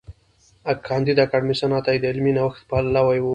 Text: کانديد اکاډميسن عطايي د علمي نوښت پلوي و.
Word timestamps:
کانديد 0.87 1.17
اکاډميسن 1.25 1.71
عطايي 1.79 1.99
د 2.01 2.05
علمي 2.11 2.31
نوښت 2.37 2.61
پلوي 2.69 3.19
و. 3.21 3.25